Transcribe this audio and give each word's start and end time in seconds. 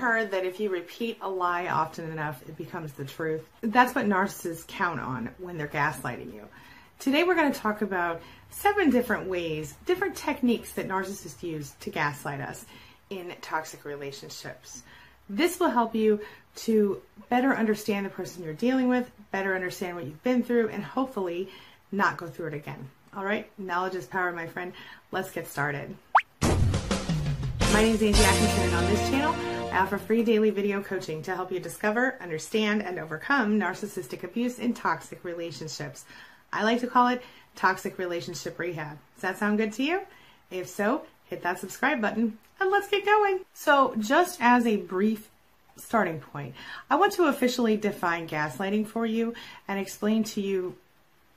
heard 0.00 0.30
that 0.30 0.44
if 0.44 0.60
you 0.60 0.70
repeat 0.70 1.18
a 1.20 1.28
lie 1.28 1.68
often 1.68 2.10
enough, 2.10 2.42
it 2.48 2.56
becomes 2.56 2.92
the 2.92 3.04
truth? 3.04 3.48
That's 3.60 3.94
what 3.94 4.06
narcissists 4.06 4.66
count 4.66 5.00
on 5.00 5.30
when 5.38 5.58
they're 5.58 5.68
gaslighting 5.68 6.34
you. 6.34 6.48
Today 6.98 7.24
we're 7.24 7.34
going 7.34 7.52
to 7.52 7.58
talk 7.58 7.82
about 7.82 8.22
seven 8.50 8.90
different 8.90 9.28
ways, 9.28 9.74
different 9.86 10.16
techniques 10.16 10.72
that 10.74 10.88
narcissists 10.88 11.42
use 11.42 11.72
to 11.80 11.90
gaslight 11.90 12.40
us 12.40 12.64
in 13.10 13.34
toxic 13.40 13.84
relationships. 13.84 14.82
This 15.28 15.58
will 15.58 15.70
help 15.70 15.94
you 15.94 16.20
to 16.54 17.00
better 17.28 17.54
understand 17.56 18.06
the 18.06 18.10
person 18.10 18.44
you're 18.44 18.54
dealing 18.54 18.88
with, 18.88 19.10
better 19.30 19.54
understand 19.54 19.96
what 19.96 20.04
you've 20.04 20.22
been 20.22 20.42
through, 20.42 20.68
and 20.68 20.84
hopefully 20.84 21.48
not 21.90 22.16
go 22.16 22.26
through 22.26 22.48
it 22.48 22.54
again. 22.54 22.88
All 23.16 23.24
right, 23.24 23.50
knowledge 23.58 23.94
is 23.94 24.06
power, 24.06 24.32
my 24.32 24.46
friend. 24.46 24.72
Let's 25.10 25.30
get 25.30 25.46
started. 25.46 25.94
My 27.72 27.80
name 27.80 27.94
is 27.94 28.02
Angie 28.02 28.22
Atkinson, 28.22 28.62
and 28.64 28.74
on 28.74 28.84
this 28.86 29.08
channel, 29.08 29.51
I 29.72 29.78
offer 29.78 29.96
free 29.96 30.22
daily 30.22 30.50
video 30.50 30.82
coaching 30.82 31.22
to 31.22 31.34
help 31.34 31.50
you 31.50 31.58
discover, 31.58 32.18
understand, 32.20 32.82
and 32.82 32.98
overcome 32.98 33.58
narcissistic 33.58 34.22
abuse 34.22 34.58
in 34.58 34.74
toxic 34.74 35.24
relationships. 35.24 36.04
I 36.52 36.62
like 36.62 36.80
to 36.80 36.86
call 36.86 37.08
it 37.08 37.22
toxic 37.56 37.96
relationship 37.96 38.58
rehab. 38.58 38.98
Does 39.14 39.22
that 39.22 39.38
sound 39.38 39.56
good 39.56 39.72
to 39.72 39.82
you? 39.82 40.02
If 40.50 40.68
so, 40.68 41.06
hit 41.24 41.40
that 41.40 41.58
subscribe 41.58 42.02
button 42.02 42.36
and 42.60 42.70
let's 42.70 42.88
get 42.88 43.06
going. 43.06 43.40
So, 43.54 43.94
just 43.98 44.42
as 44.42 44.66
a 44.66 44.76
brief 44.76 45.30
starting 45.76 46.20
point, 46.20 46.54
I 46.90 46.96
want 46.96 47.14
to 47.14 47.24
officially 47.24 47.78
define 47.78 48.28
gaslighting 48.28 48.88
for 48.88 49.06
you 49.06 49.32
and 49.66 49.80
explain 49.80 50.22
to 50.24 50.42
you 50.42 50.76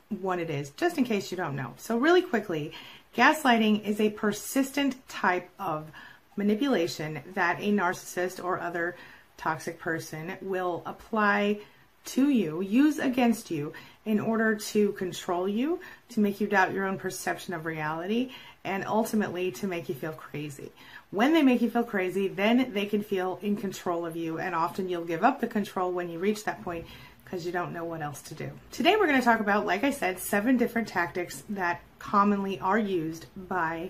what 0.09 0.39
it 0.39 0.49
is, 0.49 0.71
just 0.71 0.97
in 0.97 1.05
case 1.05 1.31
you 1.31 1.37
don't 1.37 1.55
know. 1.55 1.73
So, 1.77 1.97
really 1.97 2.21
quickly, 2.21 2.73
gaslighting 3.15 3.85
is 3.85 4.01
a 4.01 4.09
persistent 4.09 5.07
type 5.07 5.49
of 5.57 5.89
manipulation 6.35 7.21
that 7.33 7.59
a 7.59 7.71
narcissist 7.71 8.43
or 8.43 8.59
other 8.59 8.95
toxic 9.37 9.79
person 9.79 10.37
will 10.41 10.83
apply 10.85 11.59
to 12.05 12.29
you, 12.29 12.61
use 12.61 12.99
against 12.99 13.49
you 13.49 13.73
in 14.05 14.19
order 14.19 14.55
to 14.55 14.91
control 14.93 15.49
you, 15.49 15.79
to 16.09 16.19
make 16.19 16.39
you 16.39 16.47
doubt 16.47 16.71
your 16.71 16.85
own 16.85 16.97
perception 16.97 17.53
of 17.53 17.65
reality, 17.65 18.31
and 18.63 18.85
ultimately 18.85 19.51
to 19.51 19.67
make 19.67 19.89
you 19.89 19.95
feel 19.95 20.11
crazy. 20.11 20.71
When 21.11 21.33
they 21.33 21.41
make 21.41 21.61
you 21.61 21.69
feel 21.69 21.83
crazy, 21.83 22.27
then 22.27 22.73
they 22.73 22.85
can 22.85 23.01
feel 23.01 23.39
in 23.41 23.55
control 23.55 24.05
of 24.05 24.15
you, 24.15 24.37
and 24.37 24.53
often 24.53 24.89
you'll 24.89 25.05
give 25.05 25.23
up 25.23 25.39
the 25.39 25.47
control 25.47 25.91
when 25.91 26.09
you 26.09 26.19
reach 26.19 26.43
that 26.43 26.63
point 26.63 26.85
because 27.23 27.45
you 27.45 27.51
don't 27.51 27.73
know 27.73 27.85
what 27.85 28.01
else 28.01 28.21
to 28.23 28.35
do. 28.35 28.51
Today, 28.71 28.95
we're 28.95 29.07
going 29.07 29.19
to 29.19 29.25
talk 29.25 29.39
about, 29.39 29.65
like 29.65 29.83
I 29.83 29.89
said, 29.89 30.19
seven 30.19 30.57
different 30.57 30.87
tactics 30.87 31.43
that 31.49 31.81
commonly 31.97 32.59
are 32.59 32.77
used 32.77 33.25
by 33.35 33.89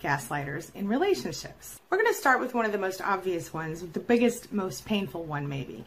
gaslighters 0.00 0.74
in 0.74 0.88
relationships. 0.88 1.80
We're 1.90 1.98
going 1.98 2.12
to 2.12 2.18
start 2.18 2.40
with 2.40 2.54
one 2.54 2.64
of 2.64 2.72
the 2.72 2.78
most 2.78 3.00
obvious 3.00 3.52
ones, 3.52 3.82
the 3.82 4.00
biggest, 4.00 4.52
most 4.52 4.84
painful 4.84 5.24
one, 5.24 5.48
maybe, 5.48 5.84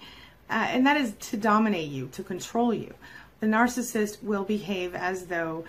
uh, 0.50 0.68
and 0.70 0.86
that 0.86 0.98
is 0.98 1.14
to 1.32 1.38
dominate 1.38 1.90
you, 1.90 2.08
to 2.14 2.24
control 2.24 2.74
you. 2.74 2.94
The 3.40 3.48
narcissist 3.48 4.24
will 4.24 4.44
behave 4.44 4.96
as 4.96 5.26
though 5.26 5.66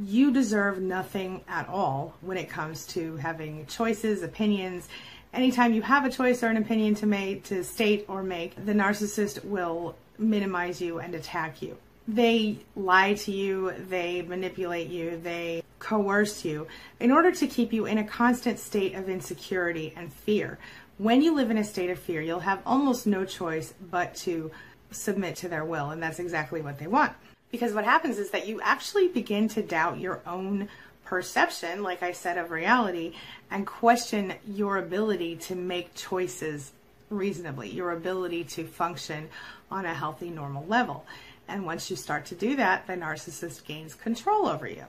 you 0.00 0.32
deserve 0.32 0.80
nothing 0.80 1.42
at 1.48 1.68
all 1.68 2.14
when 2.20 2.36
it 2.36 2.48
comes 2.48 2.86
to 2.88 3.16
having 3.16 3.66
choices, 3.66 4.22
opinions. 4.22 4.88
Anytime 5.34 5.74
you 5.74 5.82
have 5.82 6.04
a 6.04 6.10
choice 6.10 6.42
or 6.42 6.46
an 6.46 6.56
opinion 6.56 6.94
to 6.96 7.06
make, 7.06 7.44
to 7.44 7.64
state 7.64 8.04
or 8.08 8.22
make, 8.22 8.54
the 8.64 8.72
narcissist 8.72 9.44
will 9.44 9.96
minimize 10.18 10.80
you 10.80 10.98
and 11.00 11.14
attack 11.14 11.60
you. 11.62 11.76
They 12.12 12.58
lie 12.74 13.14
to 13.14 13.30
you, 13.30 13.72
they 13.88 14.22
manipulate 14.22 14.88
you, 14.88 15.20
they 15.22 15.62
coerce 15.78 16.44
you 16.44 16.66
in 16.98 17.12
order 17.12 17.30
to 17.30 17.46
keep 17.46 17.72
you 17.72 17.86
in 17.86 17.98
a 17.98 18.04
constant 18.04 18.58
state 18.58 18.96
of 18.96 19.08
insecurity 19.08 19.92
and 19.96 20.12
fear. 20.12 20.58
When 20.98 21.22
you 21.22 21.32
live 21.34 21.52
in 21.52 21.58
a 21.58 21.62
state 21.62 21.88
of 21.88 22.00
fear, 22.00 22.20
you'll 22.20 22.40
have 22.40 22.62
almost 22.66 23.06
no 23.06 23.24
choice 23.24 23.74
but 23.92 24.16
to 24.16 24.50
submit 24.90 25.36
to 25.36 25.48
their 25.48 25.64
will, 25.64 25.90
and 25.90 26.02
that's 26.02 26.18
exactly 26.18 26.60
what 26.60 26.80
they 26.80 26.88
want. 26.88 27.12
Because 27.52 27.72
what 27.72 27.84
happens 27.84 28.18
is 28.18 28.30
that 28.30 28.48
you 28.48 28.60
actually 28.60 29.06
begin 29.06 29.46
to 29.50 29.62
doubt 29.62 30.00
your 30.00 30.20
own 30.26 30.68
perception, 31.04 31.84
like 31.84 32.02
I 32.02 32.10
said, 32.10 32.38
of 32.38 32.50
reality, 32.50 33.14
and 33.52 33.64
question 33.64 34.34
your 34.48 34.78
ability 34.78 35.36
to 35.36 35.54
make 35.54 35.94
choices 35.94 36.72
reasonably, 37.08 37.70
your 37.70 37.92
ability 37.92 38.44
to 38.44 38.64
function 38.64 39.28
on 39.70 39.84
a 39.84 39.94
healthy, 39.94 40.30
normal 40.30 40.66
level. 40.66 41.06
And 41.50 41.66
once 41.66 41.90
you 41.90 41.96
start 41.96 42.26
to 42.26 42.36
do 42.36 42.56
that, 42.56 42.86
the 42.86 42.94
narcissist 42.94 43.64
gains 43.64 43.94
control 43.94 44.46
over 44.46 44.68
you. 44.68 44.84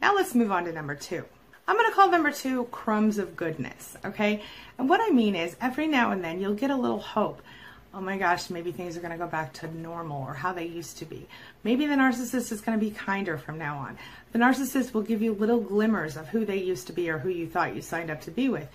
Now 0.00 0.14
let's 0.14 0.34
move 0.34 0.52
on 0.52 0.64
to 0.64 0.72
number 0.72 0.94
two. 0.94 1.24
I'm 1.66 1.76
going 1.76 1.90
to 1.90 1.94
call 1.94 2.08
number 2.08 2.30
two 2.30 2.64
crumbs 2.66 3.18
of 3.18 3.34
goodness, 3.34 3.96
okay? 4.04 4.42
And 4.78 4.88
what 4.88 5.00
I 5.02 5.10
mean 5.10 5.34
is 5.34 5.56
every 5.60 5.88
now 5.88 6.12
and 6.12 6.22
then 6.22 6.40
you'll 6.40 6.54
get 6.54 6.70
a 6.70 6.76
little 6.76 7.00
hope. 7.00 7.42
Oh 7.92 8.00
my 8.00 8.16
gosh, 8.16 8.48
maybe 8.50 8.70
things 8.70 8.96
are 8.96 9.00
going 9.00 9.10
to 9.12 9.18
go 9.18 9.26
back 9.26 9.52
to 9.54 9.76
normal 9.76 10.22
or 10.22 10.34
how 10.34 10.52
they 10.52 10.66
used 10.66 10.98
to 10.98 11.04
be. 11.04 11.26
Maybe 11.64 11.86
the 11.86 11.94
narcissist 11.94 12.52
is 12.52 12.60
going 12.60 12.78
to 12.78 12.84
be 12.84 12.92
kinder 12.92 13.36
from 13.36 13.58
now 13.58 13.78
on. 13.78 13.98
The 14.32 14.38
narcissist 14.38 14.94
will 14.94 15.02
give 15.02 15.22
you 15.22 15.32
little 15.32 15.60
glimmers 15.60 16.16
of 16.16 16.28
who 16.28 16.44
they 16.44 16.58
used 16.58 16.86
to 16.86 16.92
be 16.92 17.10
or 17.10 17.18
who 17.18 17.30
you 17.30 17.48
thought 17.48 17.74
you 17.74 17.82
signed 17.82 18.10
up 18.10 18.20
to 18.22 18.30
be 18.30 18.48
with. 18.48 18.68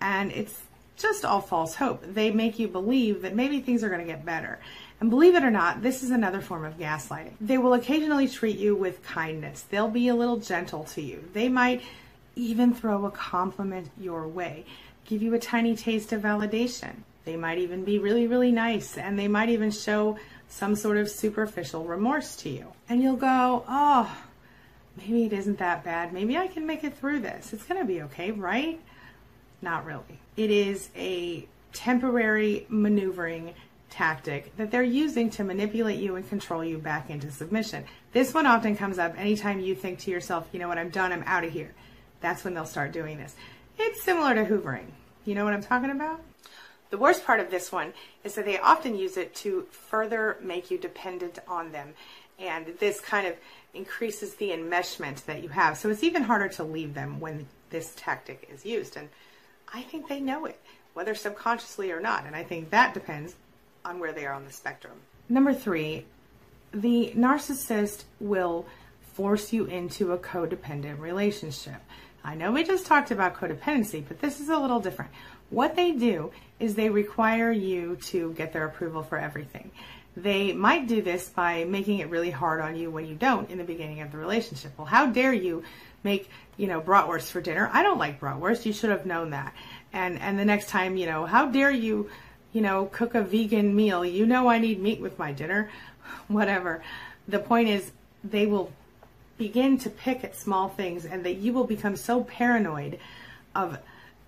And 0.00 0.32
it's 0.32 0.58
just 0.96 1.24
all 1.24 1.40
false 1.40 1.74
hope. 1.74 2.04
They 2.06 2.30
make 2.30 2.58
you 2.58 2.68
believe 2.68 3.22
that 3.22 3.34
maybe 3.34 3.60
things 3.60 3.82
are 3.82 3.88
going 3.88 4.00
to 4.00 4.06
get 4.06 4.24
better. 4.24 4.58
And 5.00 5.10
believe 5.10 5.34
it 5.34 5.42
or 5.42 5.50
not, 5.50 5.82
this 5.82 6.02
is 6.02 6.10
another 6.10 6.40
form 6.40 6.64
of 6.64 6.78
gaslighting. 6.78 7.32
They 7.40 7.58
will 7.58 7.74
occasionally 7.74 8.28
treat 8.28 8.58
you 8.58 8.76
with 8.76 9.02
kindness. 9.02 9.62
They'll 9.62 9.88
be 9.88 10.08
a 10.08 10.14
little 10.14 10.36
gentle 10.36 10.84
to 10.84 11.02
you. 11.02 11.24
They 11.32 11.48
might 11.48 11.82
even 12.36 12.72
throw 12.72 13.04
a 13.04 13.10
compliment 13.10 13.90
your 13.98 14.26
way, 14.28 14.64
give 15.04 15.22
you 15.22 15.34
a 15.34 15.38
tiny 15.38 15.76
taste 15.76 16.12
of 16.12 16.22
validation. 16.22 16.94
They 17.24 17.36
might 17.36 17.58
even 17.58 17.84
be 17.84 17.98
really, 17.98 18.26
really 18.26 18.52
nice 18.52 18.96
and 18.96 19.18
they 19.18 19.28
might 19.28 19.48
even 19.48 19.70
show 19.70 20.18
some 20.48 20.74
sort 20.74 20.98
of 20.98 21.08
superficial 21.08 21.84
remorse 21.84 22.36
to 22.36 22.48
you. 22.48 22.72
And 22.88 23.02
you'll 23.02 23.16
go, 23.16 23.64
oh, 23.68 24.16
maybe 24.96 25.24
it 25.24 25.32
isn't 25.32 25.58
that 25.58 25.82
bad. 25.82 26.12
Maybe 26.12 26.36
I 26.36 26.46
can 26.46 26.66
make 26.66 26.84
it 26.84 26.96
through 26.96 27.20
this. 27.20 27.52
It's 27.52 27.64
going 27.64 27.80
to 27.80 27.86
be 27.86 28.02
okay, 28.02 28.30
right? 28.30 28.80
Not 29.62 29.86
really. 29.86 30.20
It 30.36 30.50
is 30.50 30.90
a 30.96 31.46
temporary 31.72 32.66
maneuvering 32.68 33.54
tactic 33.88 34.56
that 34.56 34.70
they're 34.70 34.82
using 34.82 35.30
to 35.30 35.44
manipulate 35.44 36.00
you 36.00 36.16
and 36.16 36.28
control 36.28 36.64
you 36.64 36.78
back 36.78 37.10
into 37.10 37.30
submission. 37.30 37.84
This 38.12 38.34
one 38.34 38.46
often 38.46 38.76
comes 38.76 38.98
up 38.98 39.18
anytime 39.18 39.60
you 39.60 39.74
think 39.74 40.00
to 40.00 40.10
yourself, 40.10 40.48
you 40.52 40.58
know 40.58 40.68
what, 40.68 40.78
I'm 40.78 40.90
done, 40.90 41.12
I'm 41.12 41.22
out 41.26 41.44
of 41.44 41.52
here. 41.52 41.72
That's 42.20 42.42
when 42.42 42.54
they'll 42.54 42.66
start 42.66 42.92
doing 42.92 43.18
this. 43.18 43.34
It's 43.78 44.02
similar 44.02 44.34
to 44.34 44.44
hoovering. 44.44 44.86
You 45.24 45.34
know 45.34 45.44
what 45.44 45.54
I'm 45.54 45.62
talking 45.62 45.90
about? 45.90 46.20
The 46.90 46.98
worst 46.98 47.24
part 47.24 47.40
of 47.40 47.50
this 47.50 47.70
one 47.70 47.92
is 48.24 48.34
that 48.34 48.44
they 48.44 48.58
often 48.58 48.96
use 48.96 49.16
it 49.16 49.34
to 49.36 49.66
further 49.70 50.36
make 50.42 50.70
you 50.70 50.78
dependent 50.78 51.38
on 51.48 51.72
them. 51.72 51.94
And 52.38 52.66
this 52.80 53.00
kind 53.00 53.26
of 53.26 53.36
increases 53.72 54.34
the 54.34 54.50
enmeshment 54.50 55.24
that 55.26 55.42
you 55.42 55.48
have. 55.50 55.78
So 55.78 55.90
it's 55.90 56.02
even 56.02 56.22
harder 56.22 56.48
to 56.48 56.64
leave 56.64 56.94
them 56.94 57.20
when 57.20 57.46
this 57.70 57.94
tactic 57.96 58.48
is 58.52 58.66
used. 58.66 58.96
And 58.96 59.08
I 59.72 59.82
think 59.82 60.08
they 60.08 60.20
know 60.20 60.46
it, 60.46 60.58
whether 60.94 61.14
subconsciously 61.14 61.90
or 61.90 62.00
not. 62.00 62.26
And 62.26 62.36
I 62.36 62.44
think 62.44 62.70
that 62.70 62.94
depends 62.94 63.34
on 63.84 63.98
where 63.98 64.12
they 64.12 64.26
are 64.26 64.34
on 64.34 64.44
the 64.44 64.52
spectrum. 64.52 64.94
Number 65.28 65.54
three, 65.54 66.04
the 66.72 67.12
narcissist 67.16 68.04
will 68.20 68.66
force 69.14 69.52
you 69.52 69.66
into 69.66 70.12
a 70.12 70.18
codependent 70.18 70.98
relationship. 70.98 71.80
I 72.24 72.34
know 72.34 72.52
we 72.52 72.64
just 72.64 72.86
talked 72.86 73.10
about 73.10 73.34
codependency, 73.34 74.04
but 74.06 74.20
this 74.20 74.40
is 74.40 74.48
a 74.48 74.58
little 74.58 74.80
different. 74.80 75.10
What 75.50 75.76
they 75.76 75.92
do 75.92 76.32
is 76.60 76.74
they 76.74 76.88
require 76.88 77.52
you 77.52 77.96
to 78.06 78.32
get 78.32 78.52
their 78.52 78.64
approval 78.64 79.02
for 79.02 79.18
everything. 79.18 79.70
They 80.16 80.52
might 80.52 80.86
do 80.88 81.00
this 81.00 81.28
by 81.30 81.64
making 81.64 82.00
it 82.00 82.10
really 82.10 82.30
hard 82.30 82.60
on 82.60 82.76
you 82.76 82.90
when 82.90 83.06
you 83.06 83.14
don't 83.14 83.48
in 83.50 83.58
the 83.58 83.64
beginning 83.64 84.02
of 84.02 84.12
the 84.12 84.18
relationship. 84.18 84.72
Well, 84.76 84.86
how 84.86 85.06
dare 85.06 85.32
you 85.32 85.62
make, 86.04 86.28
you 86.58 86.66
know, 86.66 86.80
bratwurst 86.80 87.30
for 87.30 87.40
dinner? 87.40 87.70
I 87.72 87.82
don't 87.82 87.98
like 87.98 88.20
bratwurst. 88.20 88.66
You 88.66 88.74
should 88.74 88.90
have 88.90 89.06
known 89.06 89.30
that. 89.30 89.54
And 89.92 90.18
and 90.18 90.38
the 90.38 90.44
next 90.44 90.68
time, 90.68 90.96
you 90.96 91.06
know, 91.06 91.24
how 91.24 91.46
dare 91.46 91.70
you, 91.70 92.10
you 92.52 92.60
know, 92.60 92.86
cook 92.86 93.14
a 93.14 93.22
vegan 93.22 93.74
meal? 93.74 94.04
You 94.04 94.26
know 94.26 94.48
I 94.48 94.58
need 94.58 94.80
meat 94.82 95.00
with 95.00 95.18
my 95.18 95.32
dinner. 95.32 95.70
Whatever. 96.28 96.82
The 97.26 97.38
point 97.38 97.68
is 97.68 97.90
they 98.22 98.46
will 98.46 98.70
begin 99.38 99.78
to 99.78 99.90
pick 99.90 100.24
at 100.24 100.36
small 100.36 100.68
things 100.68 101.06
and 101.06 101.24
that 101.24 101.36
you 101.36 101.54
will 101.54 101.64
become 101.64 101.96
so 101.96 102.22
paranoid 102.22 102.98
of 103.54 103.78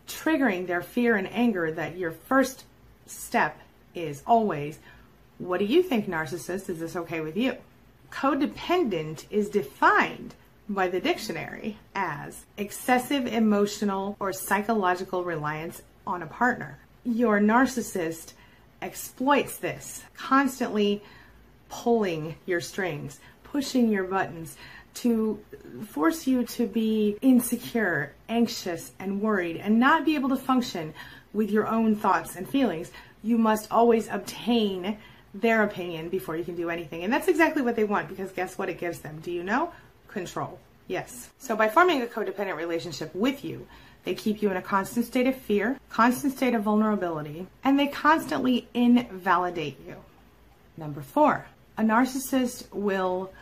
triggering 0.08 0.66
their 0.66 0.82
fear 0.82 1.16
and 1.16 1.30
anger 1.30 1.70
that 1.70 1.96
your 1.96 2.12
first 2.12 2.64
step 3.06 3.58
is 3.94 4.22
always 4.26 4.78
what 5.38 5.58
do 5.58 5.66
you 5.66 5.82
think, 5.82 6.06
narcissist? 6.06 6.69
Is 6.69 6.81
this 6.81 6.96
okay 6.96 7.20
with 7.20 7.36
you? 7.36 7.56
Codependent 8.10 9.25
is 9.31 9.48
defined 9.48 10.34
by 10.69 10.88
the 10.88 11.00
dictionary 11.00 11.76
as 11.94 12.46
excessive 12.56 13.26
emotional 13.26 14.16
or 14.20 14.32
psychological 14.32 15.25
reliance 15.25 15.82
on 16.06 16.22
a 16.22 16.26
partner. 16.26 16.78
Your 17.04 17.40
narcissist 17.40 18.32
exploits 18.81 19.58
this, 19.58 20.04
constantly 20.16 21.02
pulling 21.69 22.37
your 22.46 22.60
strings, 22.60 23.20
pushing 23.42 23.90
your 23.90 24.04
buttons, 24.04 24.56
to 24.94 25.40
force 25.88 26.26
you 26.26 26.44
to 26.44 26.66
be 26.66 27.19
insecure, 27.20 28.12
anxious, 28.28 28.92
and 28.98 29.20
worried, 29.20 29.56
and 29.56 29.80
not 29.80 30.04
be 30.04 30.14
able 30.14 30.28
to 30.28 30.37
function 30.37 30.94
with 31.32 31.50
your 31.50 31.66
own 31.66 31.96
thoughts 31.96 32.37
and 32.37 32.48
feelings. 32.48 32.92
You 33.22 33.37
must 33.37 33.70
always 33.72 34.08
obtain 34.08 34.98
their 35.34 35.64
opinion 35.64 36.08
before 36.08 36.36
you 36.36 36.44
can 36.44 36.54
do 36.54 36.70
anything. 36.70 37.02
And 37.02 37.12
that's 37.12 37.28
exactly 37.28 37.60
what 37.60 37.76
they 37.76 37.84
want 37.84 38.08
because 38.08 38.31
guess 38.31 38.56
what 38.56 38.69
it 38.69 38.78
gives 38.78 39.00
them? 39.00 39.20
Do 39.20 39.32
you 39.32 39.42
know? 39.42 39.72
Control. 40.08 40.58
Yes. 40.86 41.31
So 41.38 41.56
by 41.56 41.69
forming 41.69 42.02
a 42.02 42.06
codependent 42.06 42.56
relationship 42.56 43.14
with 43.14 43.44
you, 43.44 43.66
they 44.04 44.14
keep 44.14 44.42
you 44.42 44.50
in 44.50 44.56
a 44.56 44.62
constant 44.62 45.06
state 45.06 45.26
of 45.26 45.34
fear, 45.34 45.81
constant 45.88 46.36
state 46.36 46.54
of 46.54 46.62
vulnerability, 46.62 47.46
and 47.64 47.78
they 47.78 47.86
constantly 47.86 48.69
invalidate 48.75 49.78
you. 49.86 49.96
Number 50.76 51.00
four, 51.00 51.46
a 51.78 51.82
narcissist 51.82 52.72
will 52.72 53.32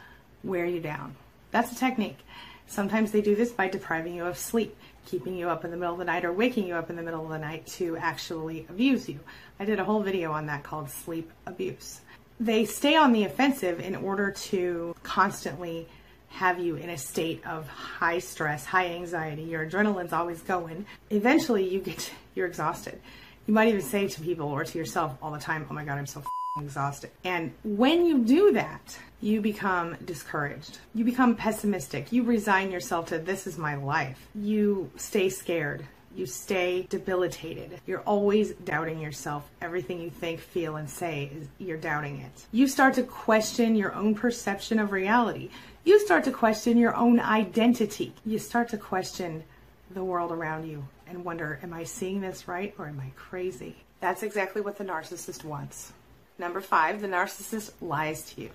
wear 0.44 0.64
you 0.64 0.80
down. 0.80 1.16
That's 1.50 1.72
a 1.72 1.76
technique. 1.76 2.18
Sometimes 2.66 3.10
they 3.10 3.20
do 3.20 3.34
this 3.34 3.50
by 3.52 3.68
depriving 3.68 4.14
you 4.14 4.24
of 4.24 4.38
sleep, 4.38 4.76
keeping 5.04 5.36
you 5.36 5.48
up 5.48 5.64
in 5.64 5.70
the 5.70 5.76
middle 5.76 5.94
of 5.94 5.98
the 5.98 6.04
night, 6.04 6.24
or 6.24 6.32
waking 6.32 6.66
you 6.66 6.74
up 6.74 6.90
in 6.90 6.96
the 6.96 7.02
middle 7.02 7.24
of 7.24 7.30
the 7.30 7.38
night 7.38 7.66
to 7.66 7.96
actually 7.96 8.64
abuse 8.70 9.08
you. 9.08 9.18
I 9.62 9.64
did 9.64 9.78
a 9.78 9.84
whole 9.84 10.02
video 10.02 10.32
on 10.32 10.46
that 10.46 10.64
called 10.64 10.90
sleep 10.90 11.30
abuse. 11.46 12.00
They 12.40 12.64
stay 12.64 12.96
on 12.96 13.12
the 13.12 13.22
offensive 13.22 13.78
in 13.78 13.94
order 13.94 14.32
to 14.50 14.96
constantly 15.04 15.86
have 16.30 16.58
you 16.58 16.74
in 16.74 16.90
a 16.90 16.98
state 16.98 17.46
of 17.46 17.68
high 17.68 18.18
stress, 18.18 18.64
high 18.64 18.86
anxiety. 18.86 19.42
Your 19.42 19.64
adrenaline's 19.64 20.12
always 20.12 20.42
going. 20.42 20.84
Eventually, 21.10 21.68
you 21.68 21.78
get 21.78 22.12
you're 22.34 22.48
exhausted. 22.48 23.00
You 23.46 23.54
might 23.54 23.68
even 23.68 23.82
say 23.82 24.08
to 24.08 24.20
people 24.20 24.48
or 24.48 24.64
to 24.64 24.78
yourself 24.78 25.16
all 25.22 25.30
the 25.30 25.38
time, 25.38 25.64
"Oh 25.70 25.74
my 25.74 25.84
god, 25.84 25.96
I'm 25.96 26.06
so 26.06 26.24
exhausted." 26.60 27.10
And 27.22 27.52
when 27.62 28.04
you 28.04 28.24
do 28.24 28.54
that, 28.54 28.98
you 29.20 29.40
become 29.40 29.96
discouraged. 30.04 30.80
You 30.92 31.04
become 31.04 31.36
pessimistic. 31.36 32.10
You 32.10 32.24
resign 32.24 32.72
yourself 32.72 33.10
to 33.10 33.18
this 33.18 33.46
is 33.46 33.58
my 33.58 33.76
life. 33.76 34.26
You 34.34 34.90
stay 34.96 35.28
scared. 35.28 35.86
You 36.14 36.26
stay 36.26 36.86
debilitated. 36.88 37.80
You're 37.86 38.00
always 38.00 38.52
doubting 38.52 39.00
yourself. 39.00 39.48
Everything 39.60 40.00
you 40.00 40.10
think, 40.10 40.40
feel, 40.40 40.76
and 40.76 40.88
say, 40.88 41.30
is, 41.34 41.48
you're 41.58 41.78
doubting 41.78 42.20
it. 42.20 42.46
You 42.52 42.68
start 42.68 42.94
to 42.94 43.02
question 43.02 43.76
your 43.76 43.94
own 43.94 44.14
perception 44.14 44.78
of 44.78 44.92
reality 44.92 45.50
you 45.84 45.98
start 45.98 46.24
to 46.24 46.30
question 46.30 46.78
your 46.78 46.94
own 46.94 47.18
identity. 47.18 48.14
You 48.24 48.38
start 48.38 48.68
to 48.68 48.78
question 48.78 49.42
the 49.90 50.04
world 50.04 50.30
around 50.30 50.68
you 50.68 50.86
and 51.08 51.24
wonder, 51.24 51.58
am 51.62 51.74
I 51.74 51.84
seeing 51.84 52.20
this 52.20 52.46
right 52.46 52.72
or 52.78 52.86
am 52.86 53.00
I 53.00 53.10
crazy? 53.16 53.74
That's 54.00 54.22
exactly 54.22 54.62
what 54.62 54.78
the 54.78 54.84
narcissist 54.84 55.44
wants. 55.44 55.92
Number 56.38 56.60
five, 56.60 57.00
the 57.00 57.08
narcissist 57.08 57.72
lies 57.80 58.30
to 58.30 58.42
you. 58.42 58.50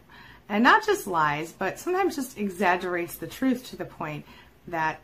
And 0.48 0.64
not 0.64 0.86
just 0.86 1.06
lies, 1.06 1.52
but 1.52 1.80
sometimes 1.80 2.16
just 2.16 2.38
exaggerates 2.38 3.18
the 3.18 3.28
truth 3.28 3.66
to 3.72 3.76
the 3.76 3.86
point 3.86 4.26
that 4.70 5.02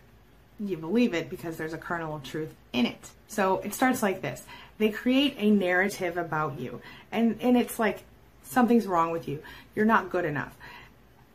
you 0.59 0.77
believe 0.77 1.13
it 1.13 1.29
because 1.29 1.57
there's 1.57 1.73
a 1.73 1.77
kernel 1.77 2.15
of 2.15 2.23
truth 2.23 2.53
in 2.71 2.85
it. 2.85 3.09
So 3.27 3.59
it 3.59 3.73
starts 3.73 4.03
like 4.03 4.21
this. 4.21 4.43
They 4.77 4.89
create 4.89 5.35
a 5.37 5.49
narrative 5.49 6.17
about 6.17 6.59
you. 6.59 6.81
And, 7.11 7.37
and 7.41 7.57
it's 7.57 7.79
like 7.79 8.03
something's 8.43 8.87
wrong 8.87 9.11
with 9.11 9.27
you. 9.27 9.41
You're 9.75 9.85
not 9.85 10.09
good 10.09 10.25
enough. 10.25 10.55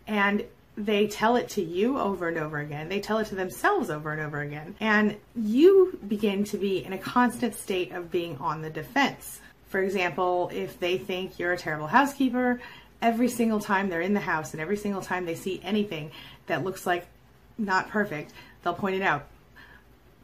And 0.07 0.45
they 0.77 1.09
tell 1.09 1.37
it 1.37 1.49
to 1.51 1.63
you 1.63 1.99
over 1.99 2.29
and 2.29 2.39
over 2.39 2.59
again. 2.59 2.89
They 2.89 3.01
tell 3.01 3.19
it 3.19 3.27
to 3.27 3.35
themselves 3.35 3.91
over 3.91 4.13
and 4.13 4.21
over 4.21 4.41
again. 4.41 4.77
And 4.79 5.17
you 5.35 5.99
begin 6.07 6.45
to 6.45 6.57
be 6.57 6.85
in 6.85 6.93
a 6.93 6.99
constant 6.99 7.57
state 7.57 7.93
of 7.93 8.13
being 8.13 8.39
on 8.39 8.63
the 8.63 8.71
defense. 8.71 9.41
For 9.69 9.83
example, 9.83 10.51
if 10.53 10.79
they 10.79 10.97
think 10.97 11.39
you're 11.39 11.53
a 11.53 11.59
terrible 11.59 11.89
housekeeper, 11.89 12.61
every 13.03 13.29
single 13.29 13.61
time 13.61 13.89
they're 13.89 14.01
in 14.01 14.15
the 14.15 14.21
house 14.21 14.53
and 14.53 14.61
every 14.61 14.77
single 14.77 15.03
time 15.03 15.27
they 15.27 15.35
see 15.35 15.61
anything 15.65 16.11
that 16.47 16.65
looks 16.65 16.87
like 16.87 17.07
not 17.59 17.89
perfect, 17.89 18.33
they'll 18.69 18.79
point 18.79 18.97
it 18.97 19.03
out. 19.03 19.25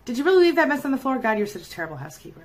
Did 0.04 0.18
you 0.18 0.24
really 0.24 0.46
leave 0.46 0.56
that 0.56 0.68
mess 0.68 0.84
on 0.84 0.90
the 0.90 0.98
floor? 0.98 1.18
God, 1.18 1.38
you're 1.38 1.46
such 1.46 1.66
a 1.66 1.70
terrible 1.70 1.96
housekeeper. 1.96 2.42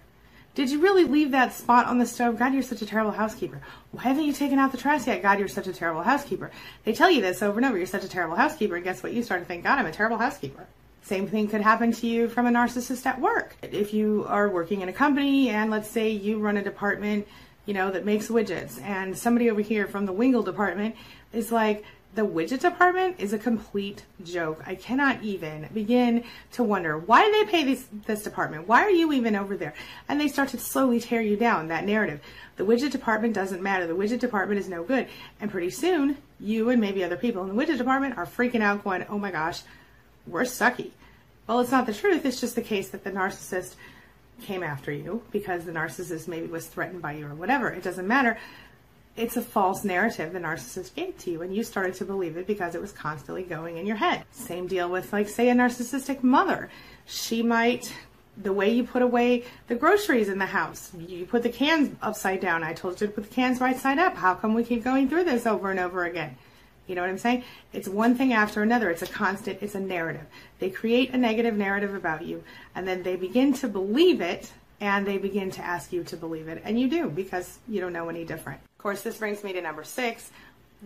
Did 0.56 0.72
you 0.72 0.80
really 0.80 1.04
leave 1.04 1.32
that 1.32 1.54
spot 1.54 1.88
on 1.88 2.00
the 2.00 2.06
stove? 2.06 2.40
God, 2.40 2.54
you're 2.54 2.64
such 2.64 2.82
a 2.82 2.86
terrible 2.86 3.12
housekeeper. 3.12 3.62
Why 3.92 4.04
haven't 4.04 4.24
you 4.24 4.34
taken 4.34 4.60
out 4.60 4.72
the 4.72 4.78
trash 4.78 5.08
yet? 5.08 5.22
God, 5.22 5.40
you're 5.40 5.48
such 5.48 5.68
a 5.68 5.74
terrible 5.74 6.02
housekeeper. 6.02 6.52
They 6.86 6.94
tell 6.94 7.12
you 7.12 7.22
this 7.22 7.44
over 7.44 7.60
and 7.60 7.66
over. 7.66 7.78
You're 7.78 7.86
such 7.86 8.06
a 8.06 8.10
terrible 8.10 8.38
housekeeper. 8.38 8.76
And 8.76 8.84
guess 8.84 9.04
what? 9.04 9.14
You 9.14 9.24
start 9.24 9.42
to 9.42 9.46
think, 9.46 9.64
God, 9.64 9.78
I'm 9.78 9.86
a 9.86 9.92
terrible 9.92 10.18
housekeeper. 10.18 10.68
Same 11.02 11.28
thing 11.28 11.50
could 11.50 11.62
happen 11.62 11.92
to 11.92 12.08
you 12.08 12.30
from 12.30 12.48
a 12.48 12.50
narcissist 12.50 13.06
at 13.06 13.20
work. 13.20 13.58
If 13.62 13.94
you 13.94 14.26
are 14.28 14.50
working 14.50 14.82
in 14.82 14.90
a 14.90 14.94
company 14.94 15.50
and 15.50 15.70
let's 15.70 15.90
say 15.90 16.10
you 16.10 16.40
run 16.40 16.58
a 16.58 16.64
department, 16.64 17.28
you 17.66 17.74
know, 17.74 17.92
that 17.92 18.06
makes 18.06 18.30
widgets 18.30 18.82
and 18.82 19.18
somebody 19.18 19.50
over 19.50 19.62
here 19.62 19.86
from 19.86 20.06
the 20.06 20.14
Wingle 20.14 20.44
department 20.44 20.96
is 21.34 21.52
like, 21.52 21.84
the 22.16 22.26
widget 22.26 22.62
department 22.62 23.16
is 23.20 23.34
a 23.34 23.38
complete 23.38 24.04
joke. 24.24 24.64
I 24.66 24.76
cannot 24.76 25.22
even 25.22 25.70
begin 25.74 26.24
to 26.54 26.64
wonder 26.64 26.98
why 26.98 27.30
they 27.32 27.50
pay 27.50 27.64
this 27.64 27.86
this 28.08 28.24
department? 28.24 28.68
Why 28.68 28.82
are 28.82 28.90
you 28.90 29.14
even 29.14 29.36
over 29.36 29.56
there? 29.56 29.74
And 30.08 30.20
they 30.20 30.28
start 30.28 30.50
to 30.50 30.58
slowly 30.58 31.00
tear 31.00 31.22
you 31.22 31.38
down 31.38 31.68
that 31.68 31.86
narrative. 31.86 32.22
The 32.56 32.66
widget 32.66 32.92
department 32.92 33.36
doesn't 33.36 33.62
matter. 33.62 33.86
The 33.86 33.96
widget 33.96 34.20
department 34.20 34.60
is 34.60 34.68
no 34.68 34.84
good. 34.84 35.08
And 35.40 35.52
pretty 35.52 35.70
soon, 35.70 36.18
you 36.40 36.70
and 36.70 36.82
maybe 36.82 37.04
other 37.04 37.16
people 37.16 37.44
in 37.44 37.56
the 37.56 37.64
widget 37.64 37.78
department 37.78 38.18
are 38.18 38.26
freaking 38.26 38.62
out, 38.62 38.84
going, 38.84 39.06
"Oh 39.08 39.20
my 39.20 39.32
gosh, 39.32 39.62
we're 40.26 40.42
sucky." 40.42 40.92
Well, 41.48 41.60
it's 41.60 41.72
not 41.72 41.86
the 41.86 41.94
truth. 41.94 42.26
It's 42.26 42.42
just 42.42 42.56
the 42.56 42.62
case 42.62 42.90
that 42.90 43.04
the 43.04 43.12
narcissist 43.12 43.76
came 44.42 44.64
after 44.64 44.92
you 44.92 45.22
because 45.32 45.66
the 45.66 45.72
narcissist 45.72 46.28
maybe 46.28 46.48
was 46.48 46.68
threatened 46.68 47.02
by 47.02 47.14
you 47.14 47.28
or 47.28 47.36
whatever. 47.36 47.70
It 47.70 47.84
doesn't 47.84 48.08
matter 48.08 48.38
it's 49.20 49.36
a 49.36 49.42
false 49.42 49.84
narrative 49.84 50.32
the 50.32 50.40
narcissist 50.40 50.96
gave 50.96 51.18
to 51.18 51.30
you 51.30 51.42
and 51.42 51.54
you 51.54 51.62
started 51.62 51.94
to 51.94 52.06
believe 52.06 52.38
it 52.38 52.48
because 52.48 52.74
it 52.74 52.80
was 52.80 52.94
constantly 52.94 53.44
going 53.44 53.78
in 53.78 53.86
your 53.86 53.98
head. 53.98 54.24
Same 54.32 54.66
deal 54.66 54.90
with 54.90 55.12
like 55.12 55.28
say 55.28 55.50
a 55.50 55.54
narcissistic 55.54 56.24
mother. 56.24 56.70
She 57.06 57.44
might 57.44 57.94
the 58.42 58.54
way 58.54 58.70
you 58.70 58.86
put 58.86 59.02
away 59.02 59.44
the 59.68 59.76
groceries 59.76 60.30
in 60.30 60.40
the 60.40 60.46
house. 60.46 60.92
You 60.98 61.26
put 61.26 61.44
the 61.44 61.50
cans 61.50 61.94
upside 62.02 62.40
down. 62.40 62.64
I 62.64 62.74
told 62.74 63.02
you 63.02 63.08
to 63.08 63.14
put 63.14 63.26
the 63.26 63.36
cans 63.36 63.60
right 63.60 63.78
side 63.78 64.00
up. 64.00 64.16
How 64.16 64.36
come 64.36 64.54
we 64.54 64.64
keep 64.64 64.86
going 64.86 65.10
through 65.10 65.26
this 65.26 65.46
over 65.46 65.70
and 65.70 65.82
over 65.82 66.06
again? 66.06 66.38
You 66.88 66.96
know 66.96 67.02
what 67.02 67.10
I'm 67.10 67.18
saying? 67.18 67.44
It's 67.74 67.90
one 67.90 68.16
thing 68.16 68.32
after 68.32 68.64
another. 68.64 68.90
It's 68.90 69.02
a 69.02 69.08
constant, 69.08 69.62
it's 69.62 69.76
a 69.76 69.82
narrative. 69.82 70.26
They 70.60 70.70
create 70.70 71.10
a 71.14 71.18
negative 71.18 71.58
narrative 71.58 71.94
about 71.94 72.24
you 72.24 72.42
and 72.74 72.88
then 72.88 73.04
they 73.04 73.18
begin 73.18 73.52
to 73.56 73.68
believe 73.68 74.22
it 74.22 74.50
and 74.80 75.06
they 75.06 75.18
begin 75.18 75.52
to 75.52 75.62
ask 75.62 75.92
you 75.92 76.06
to 76.06 76.16
believe 76.16 76.48
it. 76.48 76.62
And 76.64 76.80
you 76.80 76.90
do 76.90 77.10
because 77.10 77.60
you 77.68 77.82
don't 77.82 77.92
know 77.92 78.08
any 78.08 78.24
different. 78.24 78.62
Of 78.80 78.84
course, 78.84 79.02
this 79.02 79.18
brings 79.18 79.44
me 79.44 79.52
to 79.52 79.62
number 79.62 79.84
six. 79.84 80.32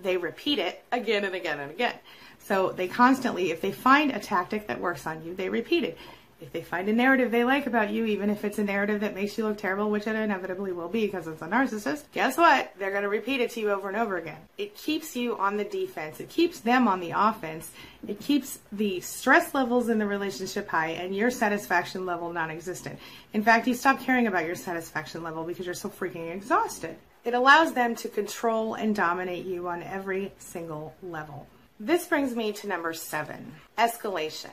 They 0.01 0.17
repeat 0.17 0.57
it 0.57 0.83
again 0.91 1.25
and 1.25 1.35
again 1.35 1.59
and 1.59 1.69
again. 1.69 1.93
So 2.39 2.71
they 2.71 2.87
constantly, 2.87 3.51
if 3.51 3.61
they 3.61 3.71
find 3.71 4.09
a 4.09 4.19
tactic 4.19 4.65
that 4.65 4.81
works 4.81 5.05
on 5.05 5.23
you, 5.23 5.35
they 5.35 5.47
repeat 5.47 5.83
it. 5.83 5.95
If 6.41 6.51
they 6.51 6.63
find 6.63 6.89
a 6.89 6.93
narrative 6.93 7.29
they 7.29 7.43
like 7.43 7.67
about 7.67 7.91
you, 7.91 8.05
even 8.05 8.31
if 8.31 8.43
it's 8.43 8.57
a 8.57 8.63
narrative 8.63 9.01
that 9.01 9.13
makes 9.13 9.37
you 9.37 9.47
look 9.47 9.59
terrible, 9.59 9.91
which 9.91 10.07
it 10.07 10.15
inevitably 10.15 10.71
will 10.71 10.89
be 10.89 11.05
because 11.05 11.27
it's 11.27 11.43
a 11.43 11.47
narcissist, 11.47 12.05
guess 12.13 12.35
what? 12.35 12.73
They're 12.79 12.89
going 12.89 13.03
to 13.03 13.09
repeat 13.09 13.41
it 13.41 13.51
to 13.51 13.59
you 13.59 13.69
over 13.69 13.89
and 13.89 13.95
over 13.95 14.17
again. 14.17 14.41
It 14.57 14.75
keeps 14.75 15.15
you 15.15 15.37
on 15.37 15.57
the 15.57 15.63
defense. 15.63 16.19
It 16.19 16.29
keeps 16.29 16.61
them 16.61 16.87
on 16.87 16.99
the 16.99 17.11
offense. 17.15 17.69
It 18.07 18.19
keeps 18.19 18.57
the 18.71 19.01
stress 19.01 19.53
levels 19.53 19.87
in 19.89 19.99
the 19.99 20.07
relationship 20.07 20.67
high 20.67 20.89
and 20.89 21.15
your 21.15 21.29
satisfaction 21.29 22.07
level 22.07 22.33
non-existent. 22.33 22.97
In 23.33 23.43
fact, 23.43 23.67
you 23.67 23.75
stop 23.75 24.01
caring 24.01 24.25
about 24.25 24.47
your 24.47 24.55
satisfaction 24.55 25.21
level 25.21 25.43
because 25.43 25.67
you're 25.67 25.75
so 25.75 25.89
freaking 25.89 26.33
exhausted. 26.33 26.95
It 27.25 27.33
allows 27.33 27.73
them 27.73 27.95
to 27.95 28.09
control 28.09 28.73
and 28.73 28.95
dominate 28.95 29.45
you 29.45 29.67
on 29.67 29.81
every 29.81 30.33
single 30.39 30.93
level. 31.01 31.47
This 31.79 32.05
brings 32.05 32.35
me 32.35 32.51
to 32.53 32.67
number 32.67 32.93
seven 32.93 33.53
escalation. 33.77 34.51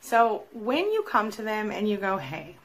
So 0.00 0.44
when 0.52 0.92
you 0.92 1.02
come 1.02 1.30
to 1.32 1.42
them 1.42 1.70
and 1.70 1.88
you 1.88 1.96
go, 1.96 2.18
hey, 2.18 2.56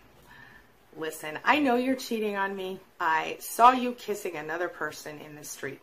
listen, 0.98 1.40
I 1.46 1.60
know 1.60 1.76
you're 1.76 1.96
cheating 1.96 2.36
on 2.36 2.56
me. 2.56 2.80
I 3.00 3.38
saw 3.40 3.72
you 3.72 3.94
kissing 3.94 4.36
another 4.36 4.68
person 4.68 5.20
in 5.20 5.36
the 5.36 5.44
street, 5.44 5.80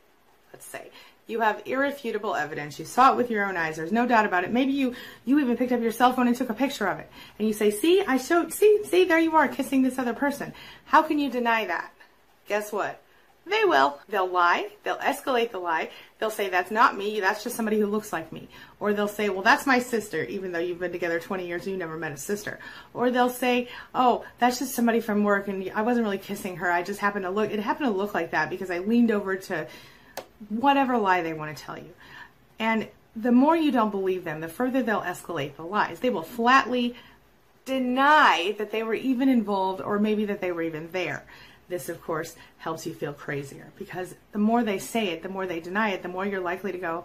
let's 0.52 0.66
say. 0.66 0.90
You 1.26 1.40
have 1.40 1.62
irrefutable 1.66 2.34
evidence. 2.34 2.78
You 2.78 2.84
saw 2.84 3.12
it 3.12 3.16
with 3.16 3.30
your 3.30 3.46
own 3.46 3.56
eyes. 3.56 3.76
There's 3.76 3.90
no 3.90 4.06
doubt 4.06 4.26
about 4.26 4.44
it. 4.44 4.52
Maybe 4.52 4.72
you, 4.72 4.94
you 5.24 5.40
even 5.40 5.56
picked 5.56 5.72
up 5.72 5.80
your 5.80 5.92
cell 5.92 6.12
phone 6.12 6.28
and 6.28 6.36
took 6.36 6.50
a 6.50 6.54
picture 6.54 6.86
of 6.86 6.98
it. 6.98 7.10
And 7.38 7.48
you 7.48 7.54
say, 7.54 7.70
see, 7.70 8.04
I 8.06 8.18
showed, 8.18 8.52
see, 8.52 8.84
see, 8.84 9.04
there 9.04 9.18
you 9.18 9.34
are 9.34 9.48
kissing 9.48 9.82
this 9.82 9.98
other 9.98 10.14
person. 10.14 10.52
How 10.84 11.02
can 11.02 11.18
you 11.18 11.30
deny 11.30 11.64
that? 11.64 11.90
Guess 12.46 12.70
what? 12.70 13.02
They 13.48 13.64
will. 13.64 14.00
They'll 14.08 14.28
lie. 14.28 14.70
They'll 14.82 14.96
escalate 14.96 15.52
the 15.52 15.58
lie. 15.58 15.90
They'll 16.18 16.30
say, 16.30 16.48
that's 16.48 16.72
not 16.72 16.98
me. 16.98 17.20
That's 17.20 17.44
just 17.44 17.54
somebody 17.54 17.78
who 17.78 17.86
looks 17.86 18.12
like 18.12 18.32
me. 18.32 18.48
Or 18.80 18.92
they'll 18.92 19.06
say, 19.06 19.28
well, 19.28 19.42
that's 19.42 19.66
my 19.66 19.78
sister, 19.78 20.24
even 20.24 20.50
though 20.50 20.58
you've 20.58 20.80
been 20.80 20.90
together 20.90 21.20
20 21.20 21.46
years 21.46 21.62
and 21.62 21.72
you 21.72 21.78
never 21.78 21.96
met 21.96 22.10
a 22.10 22.16
sister. 22.16 22.58
Or 22.92 23.12
they'll 23.12 23.30
say, 23.30 23.68
oh, 23.94 24.24
that's 24.40 24.58
just 24.58 24.74
somebody 24.74 24.98
from 24.98 25.22
work 25.22 25.46
and 25.46 25.70
I 25.74 25.82
wasn't 25.82 26.04
really 26.04 26.18
kissing 26.18 26.56
her. 26.56 26.70
I 26.70 26.82
just 26.82 26.98
happened 26.98 27.24
to 27.24 27.30
look, 27.30 27.52
it 27.52 27.60
happened 27.60 27.86
to 27.86 27.96
look 27.96 28.14
like 28.14 28.32
that 28.32 28.50
because 28.50 28.70
I 28.70 28.78
leaned 28.78 29.12
over 29.12 29.36
to 29.36 29.68
whatever 30.48 30.98
lie 30.98 31.22
they 31.22 31.32
want 31.32 31.56
to 31.56 31.62
tell 31.62 31.78
you. 31.78 31.90
And 32.58 32.88
the 33.14 33.32
more 33.32 33.56
you 33.56 33.70
don't 33.70 33.90
believe 33.90 34.24
them, 34.24 34.40
the 34.40 34.48
further 34.48 34.82
they'll 34.82 35.02
escalate 35.02 35.54
the 35.54 35.62
lies. 35.62 36.00
They 36.00 36.10
will 36.10 36.22
flatly 36.22 36.96
deny 37.64 38.54
that 38.58 38.72
they 38.72 38.82
were 38.82 38.94
even 38.94 39.28
involved 39.28 39.80
or 39.80 40.00
maybe 40.00 40.24
that 40.26 40.40
they 40.40 40.50
were 40.50 40.62
even 40.62 40.88
there. 40.90 41.24
This, 41.68 41.88
of 41.88 42.00
course, 42.02 42.36
helps 42.58 42.86
you 42.86 42.94
feel 42.94 43.12
crazier 43.12 43.72
because 43.76 44.14
the 44.32 44.38
more 44.38 44.62
they 44.62 44.78
say 44.78 45.08
it, 45.08 45.22
the 45.22 45.28
more 45.28 45.46
they 45.46 45.60
deny 45.60 45.90
it, 45.90 46.02
the 46.02 46.08
more 46.08 46.24
you're 46.24 46.40
likely 46.40 46.72
to 46.72 46.78
go, 46.78 47.04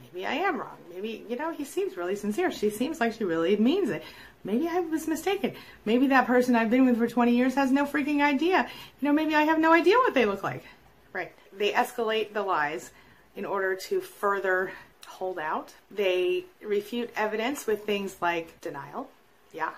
maybe 0.00 0.26
I 0.26 0.34
am 0.34 0.58
wrong. 0.58 0.76
Maybe, 0.92 1.24
you 1.28 1.36
know, 1.36 1.52
he 1.52 1.64
seems 1.64 1.96
really 1.96 2.16
sincere. 2.16 2.50
She 2.50 2.70
seems 2.70 3.00
like 3.00 3.12
she 3.12 3.24
really 3.24 3.56
means 3.56 3.90
it. 3.90 4.02
Maybe 4.44 4.68
I 4.68 4.80
was 4.80 5.06
mistaken. 5.06 5.54
Maybe 5.84 6.08
that 6.08 6.26
person 6.26 6.56
I've 6.56 6.70
been 6.70 6.84
with 6.84 6.98
for 6.98 7.06
20 7.06 7.32
years 7.32 7.54
has 7.54 7.70
no 7.70 7.86
freaking 7.86 8.22
idea. 8.22 8.68
You 9.00 9.08
know, 9.08 9.12
maybe 9.12 9.36
I 9.36 9.42
have 9.42 9.60
no 9.60 9.72
idea 9.72 9.96
what 9.98 10.14
they 10.14 10.26
look 10.26 10.42
like. 10.42 10.64
Right. 11.12 11.32
They 11.56 11.72
escalate 11.72 12.32
the 12.32 12.42
lies 12.42 12.90
in 13.36 13.44
order 13.44 13.76
to 13.76 14.00
further 14.00 14.72
hold 15.06 15.38
out. 15.38 15.72
They 15.90 16.44
refute 16.60 17.10
evidence 17.14 17.66
with 17.66 17.84
things 17.84 18.16
like 18.20 18.60
denial. 18.60 19.08
Yeah. 19.52 19.70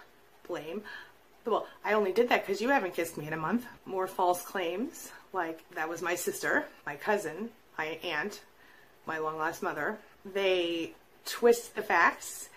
Blame. 0.48 0.82
Well, 1.46 1.66
I 1.84 1.92
only 1.92 2.12
did 2.12 2.30
that 2.30 2.46
because 2.46 2.62
you 2.62 2.70
haven't 2.70 2.94
kissed 2.94 3.18
me 3.18 3.26
in 3.26 3.32
a 3.34 3.38
month. 3.38 3.66
More 3.84 4.06
false 4.06 4.42
claims, 4.42 5.12
like 5.32 5.60
that 5.74 5.88
was 5.88 6.00
my 6.00 6.14
sister, 6.14 6.64
my 6.86 6.96
cousin, 6.96 7.50
my 7.76 7.98
aunt, 8.02 8.40
my 9.06 9.18
long 9.18 9.36
lost 9.36 9.62
mother. 9.62 9.98
They 10.24 10.92
twist 11.26 11.74
the 11.74 11.82
facts. 11.82 12.48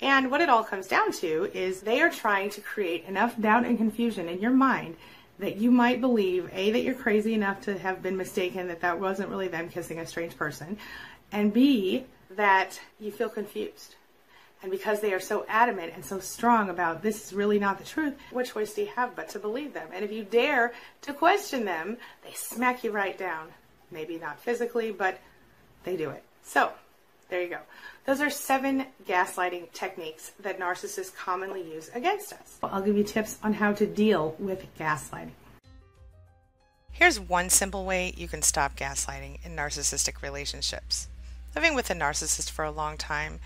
And 0.00 0.30
what 0.30 0.42
it 0.42 0.50
all 0.50 0.64
comes 0.64 0.88
down 0.88 1.12
to 1.12 1.50
is 1.54 1.80
they 1.80 2.02
are 2.02 2.10
trying 2.10 2.50
to 2.50 2.60
create 2.60 3.06
enough 3.06 3.40
doubt 3.40 3.64
and 3.64 3.78
confusion 3.78 4.28
in 4.28 4.40
your 4.40 4.50
mind 4.50 4.96
that 5.38 5.56
you 5.56 5.70
might 5.70 6.00
believe 6.00 6.50
A, 6.52 6.70
that 6.72 6.82
you're 6.82 6.94
crazy 6.94 7.34
enough 7.34 7.62
to 7.62 7.78
have 7.78 8.02
been 8.02 8.16
mistaken, 8.16 8.68
that 8.68 8.82
that 8.82 9.00
wasn't 9.00 9.30
really 9.30 9.48
them 9.48 9.68
kissing 9.68 9.98
a 9.98 10.06
strange 10.06 10.36
person, 10.36 10.76
and 11.32 11.52
B, 11.52 12.04
that 12.30 12.80
you 13.00 13.10
feel 13.10 13.28
confused. 13.28 13.96
And 14.64 14.70
because 14.70 15.00
they 15.00 15.12
are 15.12 15.20
so 15.20 15.44
adamant 15.46 15.92
and 15.94 16.02
so 16.02 16.20
strong 16.20 16.70
about 16.70 17.02
this 17.02 17.26
is 17.26 17.34
really 17.34 17.58
not 17.58 17.76
the 17.76 17.84
truth, 17.84 18.14
what 18.30 18.46
choice 18.46 18.72
do 18.72 18.80
you 18.80 18.88
have 18.96 19.14
but 19.14 19.28
to 19.28 19.38
believe 19.38 19.74
them? 19.74 19.88
And 19.92 20.02
if 20.02 20.10
you 20.10 20.24
dare 20.24 20.72
to 21.02 21.12
question 21.12 21.66
them, 21.66 21.98
they 22.24 22.32
smack 22.32 22.82
you 22.82 22.90
right 22.90 23.18
down. 23.18 23.48
Maybe 23.90 24.16
not 24.16 24.40
physically, 24.40 24.90
but 24.90 25.20
they 25.82 25.98
do 25.98 26.08
it. 26.08 26.24
So, 26.44 26.72
there 27.28 27.42
you 27.42 27.50
go. 27.50 27.58
Those 28.06 28.22
are 28.22 28.30
seven 28.30 28.86
gaslighting 29.06 29.70
techniques 29.72 30.32
that 30.40 30.58
narcissists 30.58 31.14
commonly 31.14 31.70
use 31.70 31.90
against 31.94 32.32
us. 32.32 32.56
I'll 32.62 32.80
give 32.80 32.96
you 32.96 33.04
tips 33.04 33.36
on 33.42 33.52
how 33.52 33.74
to 33.74 33.84
deal 33.84 34.34
with 34.38 34.66
gaslighting. 34.78 35.32
Here's 36.90 37.20
one 37.20 37.50
simple 37.50 37.84
way 37.84 38.14
you 38.16 38.28
can 38.28 38.40
stop 38.40 38.76
gaslighting 38.76 39.44
in 39.44 39.54
narcissistic 39.54 40.22
relationships. 40.22 41.08
Living 41.54 41.74
with 41.74 41.90
a 41.90 41.94
narcissist 41.94 42.50
for 42.50 42.64
a 42.64 42.70
long 42.70 42.96
time 42.96 43.40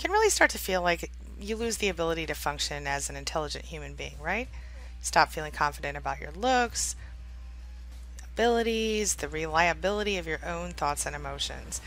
can 0.00 0.10
really 0.10 0.30
start 0.30 0.50
to 0.50 0.58
feel 0.58 0.82
like 0.82 1.10
you 1.38 1.56
lose 1.56 1.76
the 1.76 1.88
ability 1.88 2.26
to 2.26 2.34
function 2.34 2.86
as 2.86 3.10
an 3.10 3.16
intelligent 3.16 3.66
human 3.66 3.94
being, 3.94 4.16
right? 4.20 4.48
Stop 5.02 5.30
feeling 5.30 5.52
confident 5.52 5.96
about 5.96 6.20
your 6.20 6.32
looks, 6.32 6.96
abilities, 8.32 9.16
the 9.16 9.28
reliability 9.28 10.16
of 10.16 10.26
your 10.26 10.40
own 10.44 10.72
thoughts 10.72 11.04
and 11.04 11.14
emotions. 11.14 11.80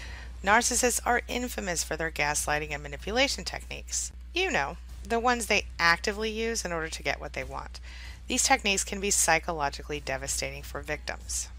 Narcissists 0.43 1.01
are 1.05 1.23
infamous 1.27 1.83
for 1.83 1.95
their 1.95 2.11
gaslighting 2.11 2.71
and 2.71 2.83
manipulation 2.83 3.43
techniques. 3.43 4.11
You 4.33 4.51
know, 4.51 4.77
the 5.07 5.19
ones 5.19 5.47
they 5.47 5.65
actively 5.79 6.29
use 6.29 6.63
in 6.63 6.71
order 6.71 6.89
to 6.89 7.03
get 7.03 7.19
what 7.19 7.33
they 7.33 7.43
want. 7.43 7.79
These 8.27 8.43
techniques 8.43 8.83
can 8.83 8.99
be 9.01 9.09
psychologically 9.09 9.99
devastating 9.99 10.63
for 10.63 10.81
victims. 10.81 11.49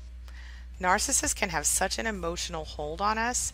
Narcissists 0.81 1.35
can 1.35 1.51
have 1.51 1.67
such 1.67 1.99
an 1.99 2.07
emotional 2.07 2.65
hold 2.65 3.01
on 3.01 3.19
us 3.19 3.53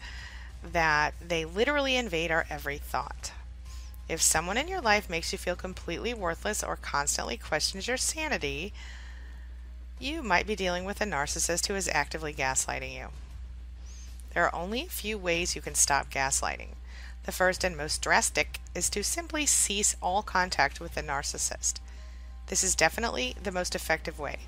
that 0.62 1.14
they 1.20 1.44
literally 1.44 1.96
invade 1.96 2.30
our 2.30 2.46
every 2.50 2.78
thought. 2.78 3.32
If 4.08 4.20
someone 4.20 4.56
in 4.56 4.68
your 4.68 4.80
life 4.80 5.08
makes 5.08 5.32
you 5.32 5.38
feel 5.38 5.56
completely 5.56 6.12
worthless 6.12 6.62
or 6.62 6.76
constantly 6.76 7.36
questions 7.36 7.86
your 7.86 7.96
sanity, 7.96 8.72
you 9.98 10.22
might 10.22 10.46
be 10.46 10.56
dealing 10.56 10.84
with 10.84 11.00
a 11.00 11.04
narcissist 11.04 11.66
who 11.66 11.74
is 11.74 11.88
actively 11.88 12.34
gaslighting 12.34 12.94
you. 12.94 13.08
There 14.34 14.44
are 14.44 14.54
only 14.54 14.82
a 14.82 14.86
few 14.86 15.18
ways 15.18 15.54
you 15.54 15.62
can 15.62 15.74
stop 15.74 16.10
gaslighting. 16.10 16.70
The 17.24 17.32
first 17.32 17.64
and 17.64 17.76
most 17.76 18.02
drastic 18.02 18.58
is 18.74 18.90
to 18.90 19.04
simply 19.04 19.46
cease 19.46 19.94
all 20.02 20.22
contact 20.22 20.80
with 20.80 20.94
the 20.94 21.02
narcissist. 21.02 21.74
This 22.46 22.64
is 22.64 22.74
definitely 22.74 23.36
the 23.40 23.52
most 23.52 23.74
effective 23.74 24.18
way 24.18 24.38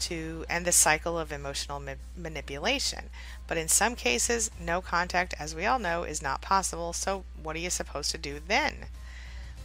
to 0.00 0.44
end 0.48 0.64
the 0.64 0.72
cycle 0.72 1.18
of 1.18 1.32
emotional 1.32 1.80
ma- 1.80 1.94
manipulation. 2.16 3.10
But 3.46 3.58
in 3.58 3.68
some 3.68 3.94
cases, 3.96 4.50
no 4.60 4.80
contact, 4.80 5.34
as 5.38 5.54
we 5.54 5.66
all 5.66 5.78
know, 5.78 6.04
is 6.04 6.22
not 6.22 6.42
possible. 6.42 6.92
So, 6.92 7.24
what 7.42 7.56
are 7.56 7.60
you 7.60 7.70
supposed 7.70 8.10
to 8.12 8.18
do 8.18 8.40
then? 8.46 8.86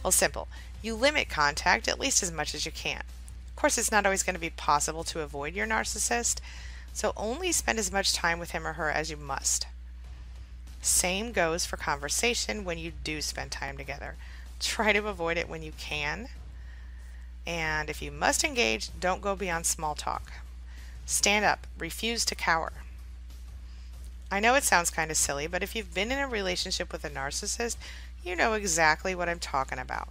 Well, 0.02 0.12
simple. 0.12 0.48
You 0.82 0.94
limit 0.94 1.28
contact 1.28 1.88
at 1.88 2.00
least 2.00 2.22
as 2.22 2.32
much 2.32 2.54
as 2.54 2.64
you 2.64 2.72
can. 2.72 3.02
Of 3.48 3.56
course, 3.56 3.76
it's 3.76 3.92
not 3.92 4.06
always 4.06 4.22
going 4.22 4.34
to 4.34 4.40
be 4.40 4.50
possible 4.50 5.04
to 5.04 5.20
avoid 5.20 5.54
your 5.54 5.66
narcissist, 5.66 6.40
so 6.92 7.12
only 7.16 7.52
spend 7.52 7.78
as 7.78 7.92
much 7.92 8.14
time 8.14 8.38
with 8.38 8.52
him 8.52 8.66
or 8.66 8.74
her 8.74 8.90
as 8.90 9.10
you 9.10 9.16
must. 9.16 9.66
Same 10.82 11.32
goes 11.32 11.66
for 11.66 11.76
conversation 11.76 12.64
when 12.64 12.78
you 12.78 12.92
do 13.04 13.20
spend 13.20 13.50
time 13.50 13.76
together. 13.76 14.16
Try 14.60 14.92
to 14.92 15.06
avoid 15.08 15.36
it 15.36 15.48
when 15.48 15.62
you 15.62 15.72
can. 15.78 16.28
And 17.46 17.90
if 17.90 18.02
you 18.02 18.10
must 18.10 18.44
engage, 18.44 18.90
don't 18.98 19.22
go 19.22 19.34
beyond 19.34 19.66
small 19.66 19.94
talk. 19.94 20.32
Stand 21.06 21.44
up, 21.44 21.66
refuse 21.78 22.24
to 22.26 22.34
cower. 22.34 22.72
I 24.30 24.38
know 24.38 24.54
it 24.54 24.62
sounds 24.62 24.90
kind 24.90 25.10
of 25.10 25.16
silly, 25.16 25.48
but 25.48 25.62
if 25.62 25.74
you've 25.74 25.94
been 25.94 26.12
in 26.12 26.18
a 26.18 26.28
relationship 26.28 26.92
with 26.92 27.04
a 27.04 27.10
narcissist, 27.10 27.76
you 28.24 28.36
know 28.36 28.52
exactly 28.52 29.14
what 29.14 29.28
I'm 29.28 29.40
talking 29.40 29.78
about. 29.78 30.08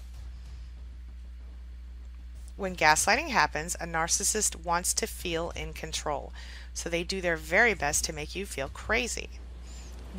When 2.58 2.76
gaslighting 2.76 3.30
happens, 3.30 3.76
a 3.76 3.86
narcissist 3.86 4.66
wants 4.66 4.94
to 4.96 5.08
feel 5.08 5.52
in 5.52 5.72
control, 5.72 6.34
so 6.74 6.90
they 6.90 7.04
do 7.04 7.22
their 7.22 7.38
very 7.38 7.74
best 7.74 8.04
to 8.06 8.14
make 8.14 8.36
you 8.36 8.46
feel 8.46 8.68
crazy. 8.68 9.30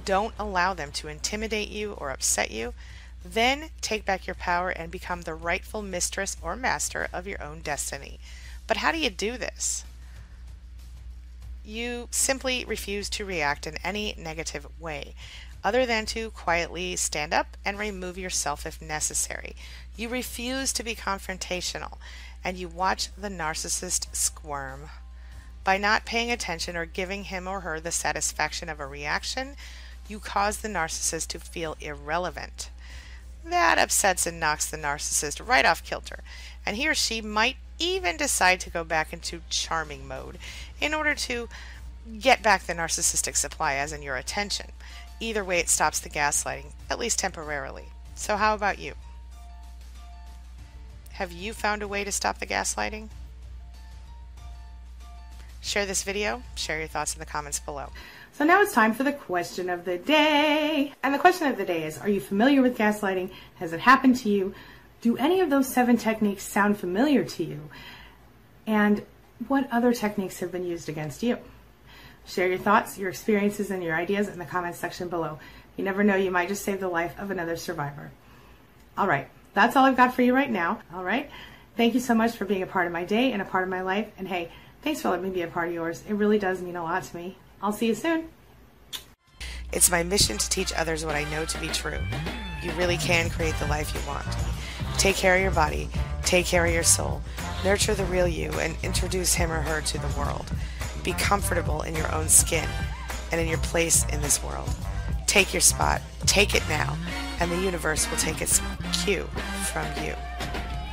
Don't 0.07 0.33
allow 0.39 0.73
them 0.73 0.93
to 0.93 1.09
intimidate 1.09 1.69
you 1.69 1.93
or 1.93 2.11
upset 2.11 2.51
you. 2.51 2.73
Then 3.25 3.71
take 3.81 4.05
back 4.05 4.27
your 4.27 4.35
power 4.35 4.71
and 4.71 4.91
become 4.91 5.23
the 5.23 5.35
rightful 5.35 5.83
mistress 5.83 6.37
or 6.41 6.57
master 6.57 7.09
of 7.13 7.27
your 7.27 7.43
own 7.43 7.61
destiny. 7.61 8.19
But 8.67 8.79
how 8.79 8.93
do 8.93 8.99
you 8.99 9.11
do 9.11 9.37
this? 9.37 9.85
You 11.65 12.09
simply 12.11 12.65
refuse 12.65 13.11
to 13.11 13.25
react 13.25 13.67
in 13.67 13.77
any 13.85 14.15
negative 14.17 14.67
way, 14.81 15.15
other 15.63 15.85
than 15.85 16.07
to 16.07 16.31
quietly 16.31 16.97
stand 16.97 17.35
up 17.35 17.57
and 17.65 17.79
remove 17.79 18.17
yourself 18.17 18.65
if 18.65 18.81
necessary. 18.81 19.55
You 19.97 20.09
refuse 20.09 20.73
to 20.73 20.83
be 20.83 20.95
confrontational 20.95 21.99
and 22.43 22.57
you 22.57 22.69
watch 22.69 23.15
the 23.17 23.29
narcissist 23.29 24.15
squirm. 24.17 24.89
By 25.63 25.77
not 25.77 26.07
paying 26.07 26.31
attention 26.31 26.75
or 26.77 26.87
giving 26.87 27.25
him 27.25 27.47
or 27.47 27.61
her 27.61 27.79
the 27.79 27.93
satisfaction 27.93 28.71
of 28.71 28.81
a 28.81 28.87
reaction, 28.87 29.57
you 30.09 30.19
cause 30.19 30.59
the 30.59 30.69
narcissist 30.69 31.29
to 31.29 31.39
feel 31.39 31.77
irrelevant. 31.81 32.71
That 33.45 33.79
upsets 33.79 34.27
and 34.27 34.39
knocks 34.39 34.67
the 34.67 34.77
narcissist 34.77 35.47
right 35.47 35.65
off 35.65 35.83
kilter, 35.83 36.21
and 36.65 36.77
he 36.77 36.89
or 36.89 36.95
she 36.95 37.21
might 37.21 37.57
even 37.79 38.17
decide 38.17 38.61
to 38.61 38.71
go 38.71 38.85
back 38.85 39.13
into 39.13 39.41
charming 39.49 40.07
mode 40.07 40.39
in 40.81 40.95
order 40.95 41.15
to 41.15 41.49
get 42.19 42.43
back 42.43 42.65
the 42.65 42.75
narcissistic 42.75 43.37
supply, 43.37 43.75
as 43.75 43.93
in 43.93 44.03
your 44.03 44.17
attention. 44.17 44.71
Either 45.19 45.45
way, 45.45 45.59
it 45.59 45.69
stops 45.69 46.01
the 46.01 46.11
gaslighting, 46.11 46.73
at 46.89 46.99
least 46.99 47.19
temporarily. 47.19 47.87
So, 48.15 48.37
how 48.37 48.55
about 48.55 48.79
you? 48.79 48.95
Have 51.13 51.33
you 51.33 51.53
found 51.53 51.83
a 51.83 51.89
way 51.89 52.05
to 52.05 52.13
stop 52.13 52.39
the 52.39 52.47
gaslighting? 52.47 53.09
Share 55.61 55.85
this 55.85 56.03
video, 56.03 56.43
share 56.55 56.79
your 56.79 56.89
thoughts 56.89 57.15
in 57.15 57.21
the 57.21 57.27
comments 57.27 57.61
below. 57.61 57.91
So 58.41 58.47
now 58.47 58.63
it's 58.63 58.73
time 58.73 58.95
for 58.95 59.03
the 59.03 59.13
question 59.13 59.69
of 59.69 59.85
the 59.85 59.99
day. 59.99 60.95
And 61.03 61.13
the 61.13 61.19
question 61.19 61.49
of 61.49 61.59
the 61.59 61.67
day 61.67 61.85
is 61.85 61.99
Are 61.99 62.09
you 62.09 62.21
familiar 62.21 62.63
with 62.63 62.79
gaslighting? 62.79 63.29
Has 63.57 63.75
it 63.75 63.81
happened 63.81 64.17
to 64.21 64.31
you? 64.31 64.55
Do 65.03 65.19
any 65.19 65.41
of 65.41 65.51
those 65.51 65.69
seven 65.69 65.99
techniques 65.99 66.43
sound 66.43 66.79
familiar 66.79 67.23
to 67.23 67.45
you? 67.45 67.69
And 68.67 69.03
what 69.49 69.69
other 69.71 69.93
techniques 69.93 70.41
have 70.41 70.51
been 70.51 70.65
used 70.65 70.89
against 70.89 71.23
you? 71.23 71.37
Share 72.25 72.49
your 72.49 72.57
thoughts, 72.57 72.97
your 72.97 73.11
experiences, 73.11 73.71
and 73.71 73.83
your 73.83 73.95
ideas 73.95 74.27
in 74.27 74.39
the 74.39 74.47
comments 74.47 74.79
section 74.79 75.11
below. 75.11 75.39
You 75.77 75.85
never 75.85 76.03
know, 76.03 76.17
you 76.17 76.31
might 76.31 76.49
just 76.49 76.65
save 76.65 76.81
the 76.81 76.89
life 76.89 77.15
of 77.19 77.31
another 77.31 77.59
survivor. 77.59 78.11
All 78.97 79.07
right 79.07 79.29
that's 79.53 79.77
all 79.77 79.85
I've 79.85 79.99
got 79.99 80.15
for 80.15 80.23
you 80.23 80.35
right 80.35 80.51
now. 80.51 80.81
All 80.95 81.05
right. 81.05 81.29
Thank 81.77 81.93
you 81.93 82.01
so 82.01 82.15
much 82.15 82.37
for 82.37 82.47
being 82.47 82.63
a 82.63 82.67
part 82.67 82.87
of 82.87 82.93
my 82.93 83.05
day 83.05 83.33
and 83.33 83.43
a 83.43 83.45
part 83.45 83.65
of 83.65 83.69
my 83.69 83.83
life. 83.83 84.09
And 84.17 84.27
hey, 84.29 84.51
thanks 84.81 85.03
for 85.03 85.11
letting 85.11 85.25
me 85.25 85.31
be 85.31 85.43
a 85.43 85.47
part 85.47 85.69
of 85.69 85.75
yours. 85.75 86.03
It 86.09 86.15
really 86.15 86.39
does 86.39 86.63
mean 86.63 86.77
a 86.77 86.83
lot 86.83 87.03
to 87.03 87.17
me. 87.17 87.37
I'll 87.63 87.73
see 87.73 87.87
you 87.87 87.95
soon. 87.95 88.29
It's 89.73 89.91
my 89.91 90.03
mission 90.03 90.37
to 90.39 90.49
teach 90.49 90.73
others 90.73 91.05
what 91.05 91.15
I 91.15 91.25
know 91.31 91.45
to 91.45 91.61
be 91.61 91.69
true. 91.69 91.99
You 92.63 92.73
really 92.73 92.97
can 92.97 93.31
create 93.31 93.55
the 93.61 93.67
life 93.67 93.95
you 93.95 94.01
want. 94.09 94.27
Take 94.99 95.17
care 95.17 95.37
of 95.37 95.43
your 95.43 95.53
body, 95.53 95.89
take 96.25 96.47
care 96.47 96.67
of 96.67 96.73
your 96.73 96.83
soul, 96.83 97.23
nurture 97.65 97.95
the 97.95 98.05
real 98.07 98.27
you, 98.27 98.51
and 98.53 98.77
introduce 98.83 99.35
him 99.35 99.53
or 99.53 99.61
her 99.61 99.81
to 99.81 99.99
the 99.99 100.19
world. 100.19 100.51
Be 101.05 101.13
comfortable 101.13 101.83
in 101.83 101.95
your 101.95 102.13
own 102.15 102.29
skin 102.29 102.69
and 103.31 103.41
in 103.41 103.49
your 103.49 103.59
place 103.59 104.05
in 104.09 104.21
this 104.21 104.43
world. 104.43 104.69
Take 105.27 105.55
your 105.55 105.61
spot, 105.61 106.03
take 106.27 106.55
it 106.55 106.63
now, 106.69 106.99
and 107.39 107.51
the 107.51 107.61
universe 107.61 108.11
will 108.11 108.19
take 108.19 108.43
its 108.43 108.61
cue 109.05 109.29
from 109.73 109.87
you. 110.05 110.15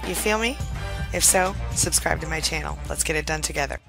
You 0.08 0.14
feel 0.14 0.38
me? 0.38 0.58
If 1.14 1.24
so, 1.24 1.56
subscribe 1.72 2.22
to 2.22 2.28
my 2.28 2.40
channel. 2.40 2.78
Let's 2.88 3.04
get 3.04 3.16
it 3.16 3.26
done 3.26 3.42
together. 3.42 3.80